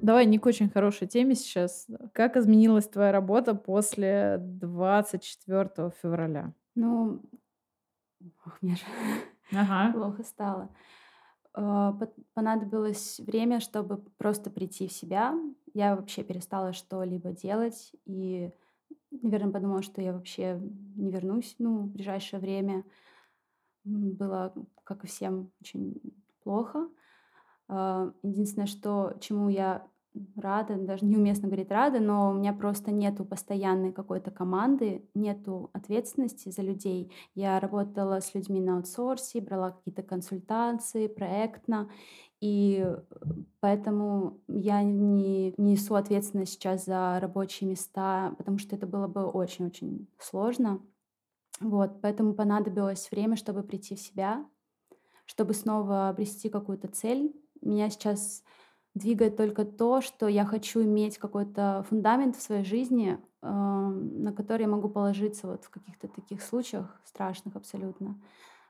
[0.03, 1.87] Давай не к очень хорошей теме сейчас.
[2.13, 6.53] Как изменилась твоя работа после 24 февраля?
[6.75, 7.23] Ну,
[8.45, 8.83] ох, мне же
[9.51, 9.93] ага.
[9.99, 10.69] плохо стало.
[11.55, 11.99] А,
[12.35, 15.35] понадобилось время, чтобы просто прийти в себя.
[15.75, 18.51] Я вообще перестала что-либо делать и,
[19.11, 20.61] наверное, подумала, что я вообще
[20.97, 22.85] не вернусь ну, в ближайшее время.
[23.85, 26.01] Было, как и всем, очень
[26.43, 26.89] плохо.
[27.69, 29.87] А, единственное, что, чему я
[30.37, 36.51] рада, даже неуместно говорить рада, но у меня просто нету постоянной какой-то команды, нету ответственности
[36.51, 37.13] за людей.
[37.35, 41.91] Я работала с людьми на аутсорсе, брала какие-то консультации проектно,
[42.45, 42.87] и
[43.61, 50.07] поэтому я не несу ответственность сейчас за рабочие места, потому что это было бы очень-очень
[50.19, 50.83] сложно.
[51.61, 54.47] Вот, поэтому понадобилось время, чтобы прийти в себя,
[55.25, 57.35] чтобы снова обрести какую-то цель.
[57.63, 58.45] Меня сейчас
[58.93, 64.63] двигает только то, что я хочу иметь какой-то фундамент в своей жизни, э, на который
[64.63, 68.21] я могу положиться вот в каких-то таких случаях страшных абсолютно.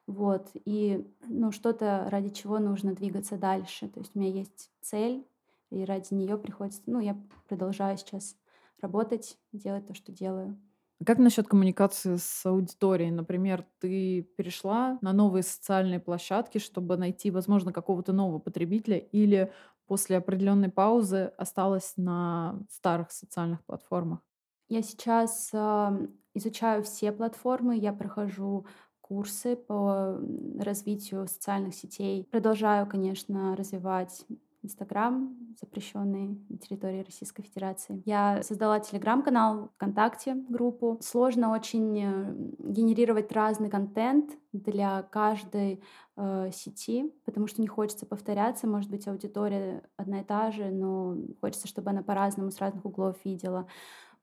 [0.06, 0.50] Вот.
[0.54, 3.88] И ну, что-то, ради чего нужно двигаться дальше.
[3.88, 5.26] То есть у меня есть цель,
[5.70, 6.82] и ради нее приходится...
[6.86, 7.16] Ну, я
[7.48, 8.36] продолжаю сейчас
[8.80, 10.58] работать, делать то, что делаю.
[11.04, 13.10] Как насчет коммуникации с аудиторией?
[13.10, 19.52] Например, ты перешла на новые социальные площадки, чтобы найти, возможно, какого-то нового потребителя, или
[19.86, 24.20] после определенной паузы осталась на старых социальных платформах?
[24.68, 28.66] Я сейчас э, изучаю все платформы, я прохожу
[29.06, 30.18] курсы по
[30.58, 32.26] развитию социальных сетей.
[32.30, 34.24] Продолжаю, конечно, развивать
[34.62, 38.02] Инстаграм, запрещенный на территории Российской Федерации.
[38.06, 40.98] Я создала телеграм-канал, ВКонтакте группу.
[41.02, 45.82] Сложно очень э, генерировать разный контент для каждой
[46.16, 48.66] э, сети, потому что не хочется повторяться.
[48.66, 53.16] Может быть, аудитория одна и та же, но хочется, чтобы она по-разному, с разных углов
[53.22, 53.68] видела.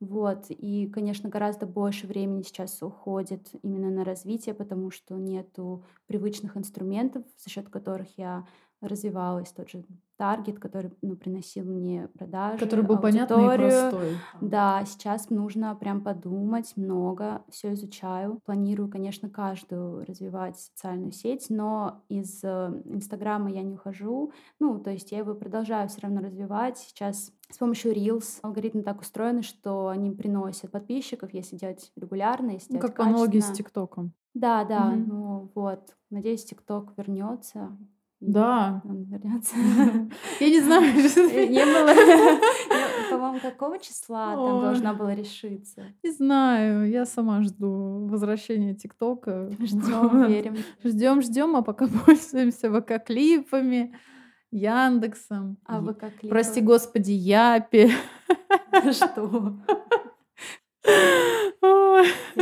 [0.02, 0.48] Вот.
[0.50, 7.24] И, конечно, гораздо больше времени сейчас уходит именно на развитие, потому что нету привычных инструментов,
[7.38, 8.46] за счет которых я
[8.82, 9.84] развивалась, тот же
[10.18, 13.28] таргет, который ну, приносил мне продажи, Который был аудиторию.
[13.28, 14.18] понятный и простой.
[14.40, 18.40] Да, сейчас нужно прям подумать много, все изучаю.
[18.46, 24.32] Планирую, конечно, каждую развивать социальную сеть, но из э, Инстаграма я не ухожу.
[24.60, 26.78] Ну, то есть я его продолжаю все равно развивать.
[26.78, 32.74] Сейчас с помощью Reels алгоритмы так устроены, что они приносят подписчиков, если делать регулярно, если
[32.74, 34.14] ну, делать Как по аналогии с ТикТоком.
[34.36, 35.04] Да, да, угу.
[35.08, 35.96] ну вот.
[36.10, 37.76] Надеюсь, ТикТок вернется.
[38.22, 38.84] Да.
[38.86, 39.56] Он вернется.
[40.40, 40.84] Я не знаю.
[40.94, 42.40] Не было.
[43.10, 45.84] По-моему, какого числа там должна была решиться?
[46.04, 46.88] Не знаю.
[46.88, 49.50] Я сама жду возвращения ТикТока.
[49.60, 50.58] Ждем, верим.
[50.84, 53.96] Ждем, ждем, а пока пользуемся ВК-клипами.
[54.52, 55.58] Яндексом.
[55.66, 56.30] А ВК-клипы?
[56.30, 57.92] Прости господи, Япи.
[58.92, 59.56] Что?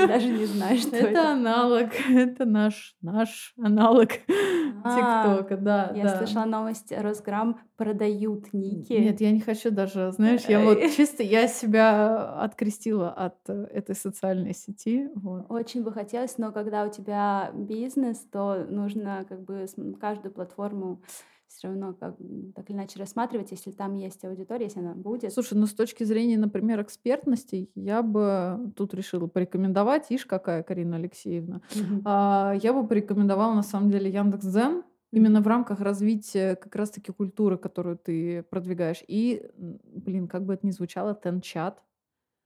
[0.08, 1.08] Даже не знаю, что это.
[1.08, 4.10] Это аналог, это наш, наш аналог
[4.84, 5.92] а, ТикТока, да.
[5.96, 8.94] Я слышала новость, Росграм продают ники.
[8.94, 13.96] Нет, я не хочу даже, знаешь, я вот чисто, я себя открестила от э, этой
[13.96, 15.10] социальной сети.
[15.50, 19.66] Очень бы хотелось, но когда у тебя бизнес, то нужно как бы
[20.00, 21.02] каждую платформу
[21.50, 22.16] все равно как,
[22.56, 25.34] так или иначе рассматривать, если там есть аудитория, если она будет.
[25.34, 30.98] Слушай, ну с точки зрения, например, экспертности, я бы тут решила порекомендовать, ишь какая Карина
[30.98, 32.02] Алексеевна, mm-hmm.
[32.06, 37.58] а, я бы порекомендовала на самом деле Яндекс.Дзен, Именно в рамках развития как раз-таки культуры,
[37.58, 39.04] которую ты продвигаешь.
[39.08, 41.82] И, блин, как бы это ни звучало, Тенчат.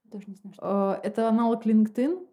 [0.10, 2.26] Тоже не знаю, что а, это аналог LinkedIn,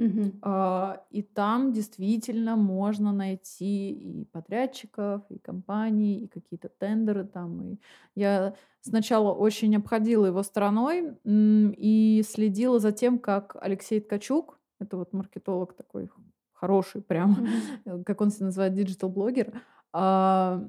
[0.00, 0.96] Угу.
[1.10, 7.62] И там действительно можно найти и подрядчиков, и компаний, и какие-то тендеры там.
[7.62, 7.78] И
[8.14, 15.12] я сначала очень обходила его стороной и следила за тем, как Алексей Ткачук, это вот
[15.12, 16.08] маркетолог такой
[16.54, 17.46] хороший прям,
[17.84, 18.02] угу.
[18.06, 19.52] как он себя называет, digital-блогер,
[19.92, 20.66] а,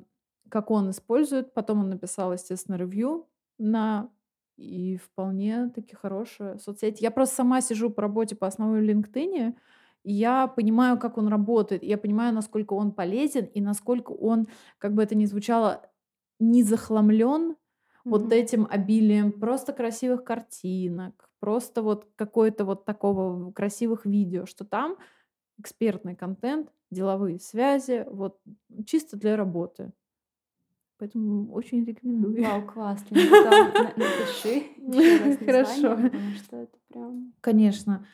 [0.50, 1.54] как он использует.
[1.54, 3.28] Потом он написал, естественно, ревью
[3.58, 4.10] на
[4.62, 7.02] и вполне таки хорошая соцсеть.
[7.02, 9.56] Я просто сама сижу по работе по основе LinkedIn,
[10.04, 14.48] и я понимаю, как он работает, я понимаю, насколько он полезен и насколько он,
[14.80, 15.90] как бы это ни звучало,
[16.40, 17.56] не захламлен
[18.10, 18.34] вот Мгм.
[18.34, 24.98] этим обилием просто красивых картинок, просто вот какой-то вот такого красивых видео, что там
[25.60, 28.40] экспертный контент, деловые связи, вот
[28.86, 29.94] чисто для работы.
[31.02, 32.44] Поэтому очень рекомендую.
[32.44, 33.18] Вау, классно.
[33.18, 34.68] Напиши
[35.46, 35.96] Хорошо.
[35.96, 38.06] потому что это прям Конечно.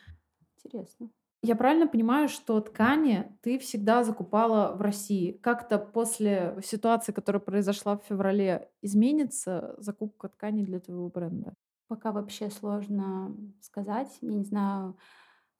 [0.55, 1.09] интересно.
[1.41, 5.33] Я правильно понимаю, что ткани ты всегда закупала в России?
[5.33, 11.55] Как-то после ситуации, которая произошла в феврале, изменится закупка тканей для твоего бренда?
[11.89, 14.17] Пока вообще сложно сказать.
[14.21, 14.95] Я не знаю,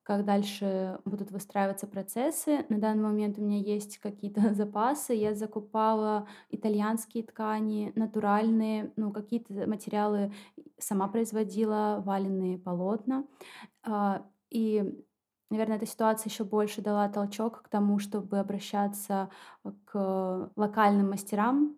[0.08, 2.66] как дальше будут выстраиваться процессы.
[2.70, 5.14] На данный момент у меня есть какие-то запасы.
[5.14, 10.32] Я закупала итальянские ткани, натуральные, ну, какие-то материалы
[10.78, 13.26] сама производила, валенные полотна.
[13.84, 15.04] А, И,
[15.50, 19.30] наверное, эта ситуация еще больше дала толчок к тому, чтобы обращаться
[19.86, 21.77] к локальным мастерам,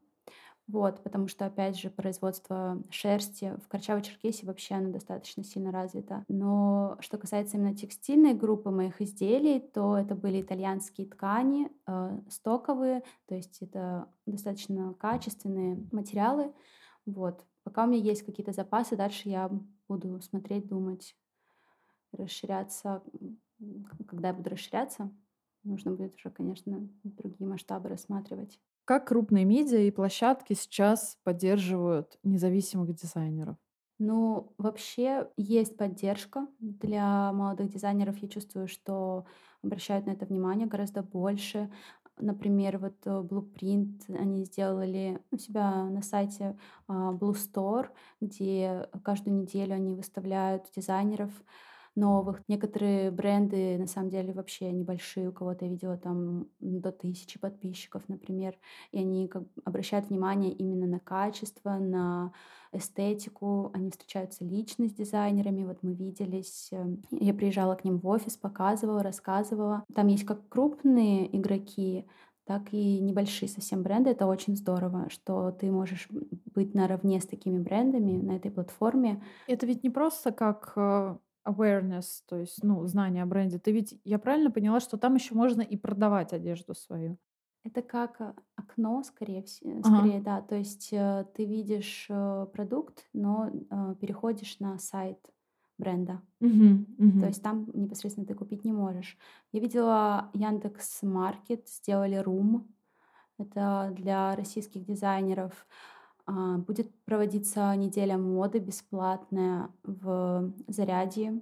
[0.72, 6.24] вот, потому что, опять же, производство шерсти в Карчаго-Черкесии вообще оно достаточно сильно развито.
[6.28, 13.02] Но что касается именно текстильной группы моих изделий, то это были итальянские ткани, э, стоковые,
[13.26, 16.54] то есть это достаточно качественные материалы.
[17.08, 17.44] Вот.
[17.64, 19.50] Пока у меня есть какие-то запасы, дальше я
[19.88, 21.16] буду смотреть, думать,
[22.12, 23.02] расширяться.
[24.08, 25.12] Когда я буду расширяться,
[25.64, 28.60] нужно будет уже, конечно, другие масштабы рассматривать.
[28.90, 33.56] Как крупные медиа и площадки сейчас поддерживают независимых дизайнеров?
[34.00, 38.18] Ну, вообще есть поддержка для молодых дизайнеров.
[38.18, 39.26] Я чувствую, что
[39.64, 41.72] обращают на это внимание гораздо больше.
[42.18, 47.90] Например, вот э, Blueprint, они сделали у себя на сайте а, Blue Store,
[48.22, 51.30] где каждую неделю они выставляют дизайнеров
[52.00, 52.42] новых.
[52.48, 55.30] Некоторые бренды, на самом деле, вообще небольшие.
[55.30, 58.58] У кого-то я видела там до тысячи подписчиков, например.
[58.92, 62.32] И они как обращают внимание именно на качество, на
[62.72, 68.08] эстетику, они встречаются лично с дизайнерами, вот мы виделись, э, я приезжала к ним в
[68.08, 69.84] офис, показывала, рассказывала.
[69.94, 72.06] Там есть как крупные игроки,
[72.46, 74.10] так и небольшие совсем бренды.
[74.10, 76.08] Это очень здорово, что ты можешь
[76.56, 79.24] быть наравне с такими брендами на этой платформе.
[79.48, 81.16] Это ведь не просто как э,
[81.50, 83.60] awareness, то есть, ну, знание о бренде.
[83.60, 87.18] Ты ведь, я правильно поняла, что там еще можно и продавать одежду свою?
[87.64, 90.06] Это как э, окно, скорее, вс- Ага.
[90.10, 90.42] скорее, да.
[90.42, 95.20] То есть э, ты видишь э, продукт, но э, переходишь на сайт
[95.78, 96.22] бренда.
[96.42, 96.86] Мгм,
[97.20, 97.28] То мгм.
[97.28, 99.18] есть там непосредственно ты купить не можешь.
[99.52, 102.74] Я видела Яндекс Маркет, сделали Рум.
[103.38, 105.68] Это для российских дизайнеров.
[106.32, 111.42] А, Будет проводиться неделя моды бесплатная в Зарядье.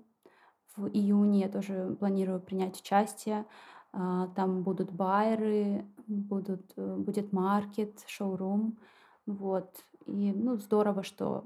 [0.76, 3.46] В июне я тоже планирую принять участие.
[3.92, 8.78] А, Там будут байеры, будут, э, будет маркет, шоурум.
[9.26, 9.70] Вот.
[10.06, 11.44] И, ну, здорово, что...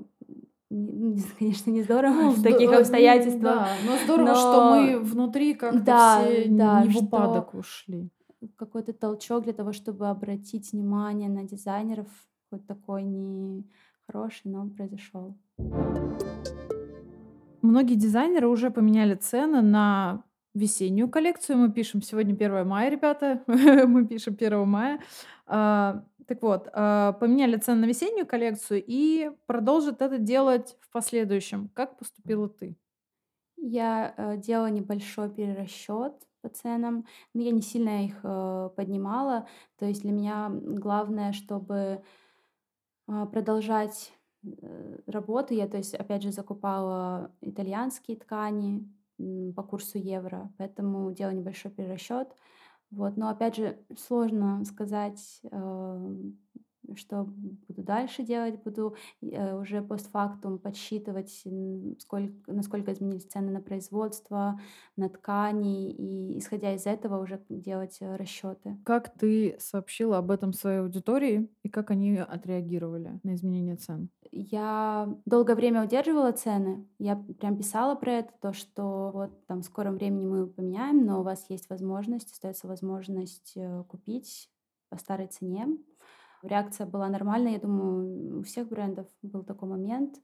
[0.70, 4.54] не- ну, не- Конечно, не здорово Ну, в таких э, обстоятельствах, Да, но здорово, что
[4.54, 8.10] но мы внутри как-то да, все да, не в что упадок ушли.
[8.56, 12.08] какой-то толчок для того, чтобы обратить внимание на дизайнеров,
[12.52, 13.66] хоть такой не
[14.06, 15.36] хороший, но произошел.
[17.62, 20.24] Многие дизайнеры уже поменяли цены на
[20.54, 21.58] весеннюю коллекцию.
[21.58, 23.42] Мы пишем сегодня 1 мая, ребята.
[23.48, 25.00] Мы пишем 1 мая.
[25.48, 31.70] А, Так вот, а, поменяли цены на весеннюю коллекцию и продолжат это делать в последующем.
[31.74, 32.76] Как поступила ты?
[33.58, 39.48] Я э, делала небольшой перерасчет по ценам, но я не сильно их э, поднимала.
[39.78, 42.02] То есть для меня главное, чтобы
[43.32, 45.54] продолжать э, работу.
[45.54, 48.88] Я, то есть, опять же, закупала итальянские ткани
[49.56, 52.28] по курсу евро, поэтому делала небольшой перерасчет.
[52.92, 53.18] Вот.
[53.18, 56.14] Но, опять же, сложно сказать, э,
[56.96, 57.24] что
[57.68, 58.62] буду дальше делать.
[58.64, 61.44] Буду э, уже постфактум подсчитывать,
[62.00, 64.60] сколько, насколько изменились цены на производство,
[64.96, 68.78] на ткани, и исходя из этого уже делать расчеты.
[68.86, 74.10] Как ты сообщила об этом своей аудитории и как они отреагировали на изменение цен?
[74.32, 76.88] Я долгое время удерживала цены.
[77.00, 81.20] Я прям писала про это, то, что вот там в скором времени мы поменяем, но
[81.20, 84.50] у вас есть возможность, остается возможность э, купить
[84.90, 85.68] по старой цене.
[86.44, 90.16] Реакция была нормальная, я думаю, у всех брендов был такой момент.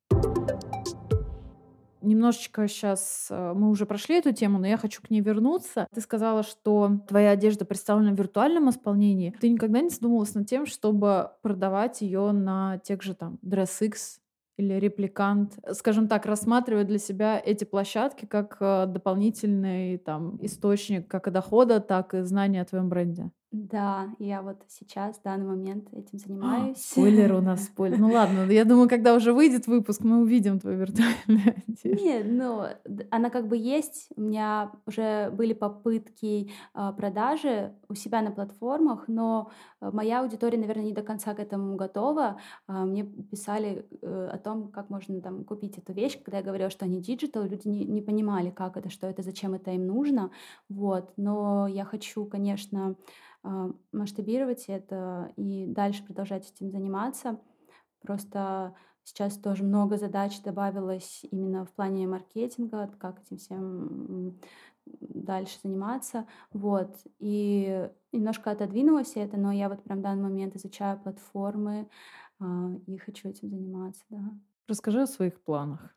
[2.01, 5.87] Немножечко сейчас мы уже прошли эту тему, но я хочу к ней вернуться.
[5.93, 9.35] Ты сказала, что твоя одежда представлена в виртуальном исполнении.
[9.39, 14.19] Ты никогда не задумывалась над тем, чтобы продавать ее на тех же там DressX
[14.57, 21.31] или репликант, скажем так, рассматривать для себя эти площадки как э, дополнительный там источник как
[21.31, 23.31] дохода, так и знания о твоем бренде.
[23.51, 26.77] Да, я вот сейчас, в данный момент этим занимаюсь.
[26.83, 27.97] Спойлер у нас, спойлер.
[27.97, 32.03] Ну ладно, я думаю, когда уже выйдет выпуск, мы увидим твою виртуальную одежду.
[32.03, 32.63] Нет, ну,
[33.09, 34.09] она как бы есть.
[34.17, 40.57] У меня уже были попытки а, продажи у себя на платформах, но э, моя аудитория,
[40.57, 42.41] наверное, не до конца к этому готова.
[42.67, 46.21] А, мне писали э, о том, как можно там купить эту вещь.
[46.21, 49.53] Когда я говорила, что они digital, люди не, не понимали, как это, что это, зачем
[49.53, 50.31] это им нужно.
[50.67, 51.13] Вот.
[51.15, 52.97] Но я хочу, конечно,
[53.36, 53.36] а,
[53.91, 57.39] масштабировать это и дальше продолжать этим заниматься.
[58.01, 64.39] Просто сейчас тоже много задач добавилось именно в плане маркетинга, как этим всем
[64.85, 66.27] дальше заниматься.
[66.51, 66.95] Вот.
[67.19, 71.89] И немножко отодвинулось это, но я вот прям в данный момент изучаю платформы
[72.39, 74.19] а, и хочу этим заниматься, да.
[74.67, 75.95] Расскажи о своих планах.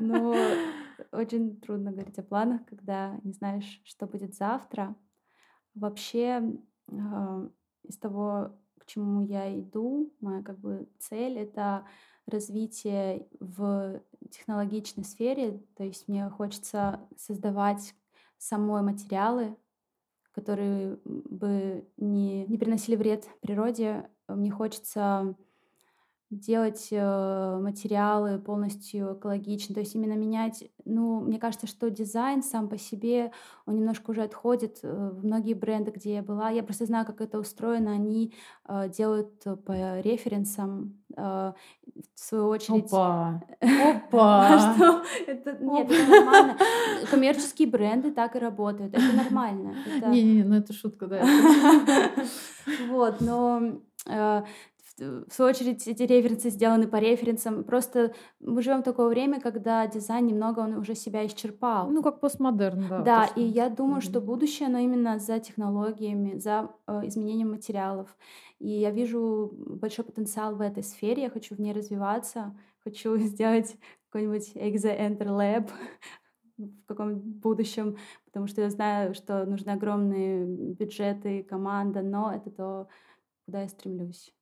[0.00, 0.34] Ну,
[1.12, 4.94] очень трудно говорить о планах, когда не знаешь, что будет завтра.
[5.76, 6.42] Вообще,
[6.90, 7.48] а,
[7.84, 11.86] из того, к чему я иду, моя как бы цель— это
[12.26, 14.00] развитие в
[14.30, 15.62] технологичной сфере.
[15.76, 17.94] То есть мне хочется создавать
[18.38, 19.54] самой материалы,
[20.32, 24.10] которые бы не, не приносили вред природе.
[24.28, 25.36] Мне хочется
[26.40, 32.68] делать э, материалы полностью экологично, то есть именно менять, ну, мне кажется, что дизайн сам
[32.68, 33.32] по себе,
[33.66, 37.20] он немножко уже отходит э, в многие бренды, где я была, я просто знаю, как
[37.20, 38.34] это устроено, они
[38.68, 41.54] э, делают по референсам, в
[42.14, 42.92] свою очередь...
[42.92, 43.40] Опа!
[43.60, 44.74] Опа!
[44.74, 45.02] Что?
[45.26, 46.56] Это, нет, это нормально.
[47.10, 49.74] Коммерческие бренды так и работают, это нормально.
[50.08, 51.24] Не-не-не, ну это шутка, да.
[52.88, 53.78] Вот, но
[54.98, 57.64] в свою очередь, эти референсы сделаны по референсам.
[57.64, 61.90] Просто мы живем в такое время, когда дизайн немного он уже себя исчерпал.
[61.90, 63.02] Ну, как постмодерн, да.
[63.02, 68.16] Да, и я думаю, что будущее, оно именно за технологиями, за э, изменением материалов.
[68.58, 73.76] И я вижу большой потенциал в этой сфере, я хочу в ней развиваться, хочу сделать
[74.08, 75.70] какой-нибудь Exa Enter Lab
[76.56, 82.88] в каком-нибудь будущем, потому что я знаю, что нужны огромные бюджеты, команда, но это то,
[83.44, 84.32] куда я стремлюсь.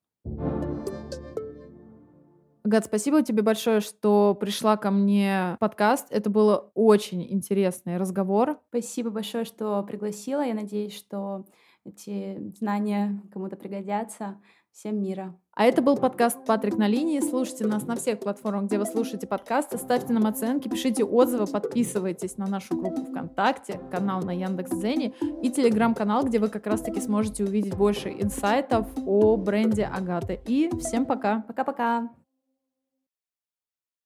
[2.64, 6.07] Гад, спасибо тебе большое, что пришла ко мне в подкаст.
[6.09, 8.59] Это был очень интересный разговор.
[8.70, 10.41] Спасибо большое, что пригласила.
[10.41, 11.45] Я надеюсь, что
[11.85, 14.41] эти знания кому-то пригодятся.
[14.72, 15.39] Всем мира.
[15.57, 17.20] А это был подкаст «Патрик на линии».
[17.20, 19.78] Слушайте нас на всех платформах, где вы слушаете подкасты.
[19.78, 26.24] Ставьте нам оценки, пишите отзывы, подписывайтесь на нашу группу ВКонтакте, канал на Яндекс.Дзене и телеграм-канал,
[26.24, 30.40] где вы как раз-таки сможете увидеть больше инсайтов о бренде Агаты.
[30.46, 31.44] И всем пока.
[31.46, 32.11] Пока-пока.